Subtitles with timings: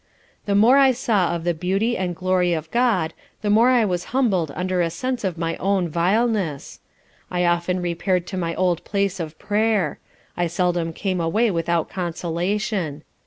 [0.47, 3.13] The more I saw of the Beauty and Glory of God,
[3.43, 6.79] the more I was humbled under a sense of my own vileness.
[7.29, 9.99] I often repair'd to my old place of prayer;
[10.35, 13.03] I seldom came away without consolation.